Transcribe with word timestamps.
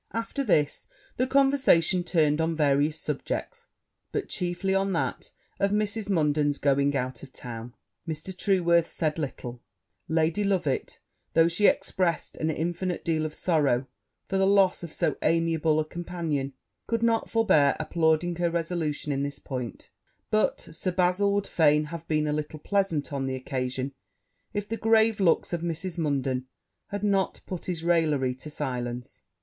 After 0.13 0.43
this, 0.43 0.87
the 1.17 1.27
conversation 1.27 2.03
turned 2.03 2.41
on 2.41 2.55
various 2.55 2.99
subjects, 2.99 3.67
but 4.11 4.29
chiefly 4.29 4.73
on 4.73 4.93
that 4.93 5.29
of 5.59 5.69
Mrs. 5.69 6.09
Munden's 6.09 6.57
going 6.57 6.95
out 6.95 7.21
of 7.21 7.31
town: 7.31 7.75
Mr. 8.07 8.35
Trueworth 8.35 8.87
said 8.87 9.19
little; 9.19 9.61
Lady 10.07 10.43
Loveit, 10.43 10.97
though 11.33 11.47
she 11.47 11.67
expressed 11.67 12.35
an 12.37 12.49
infinite 12.49 13.05
deal 13.05 13.27
of 13.27 13.35
sorrow 13.35 13.85
for 14.27 14.39
the 14.39 14.47
loss 14.47 14.81
of 14.81 14.91
so 14.91 15.17
amiable 15.21 15.79
a 15.79 15.85
companion, 15.85 16.53
could 16.87 17.03
not 17.03 17.29
forbear 17.29 17.75
applauding 17.79 18.35
her 18.37 18.49
resolution 18.49 19.11
in 19.11 19.21
this 19.21 19.37
point; 19.37 19.91
but 20.31 20.61
Sir 20.71 20.91
Bazil 20.93 21.31
would 21.33 21.45
fain 21.45 21.83
have 21.93 22.07
been 22.07 22.25
a 22.25 22.33
little 22.33 22.57
pleasant 22.57 23.13
on 23.13 23.27
the 23.27 23.35
occasion, 23.35 23.93
if 24.51 24.67
the 24.67 24.77
grave 24.77 25.19
looks 25.19 25.53
of 25.53 25.61
Mrs. 25.61 25.99
Munden 25.99 26.47
had 26.87 27.03
not 27.03 27.41
put 27.45 27.65
his 27.65 27.83
raillery 27.83 28.33
to 28.33 28.49
silence. 28.49 29.21